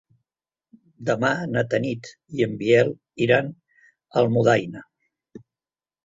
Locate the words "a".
3.83-3.85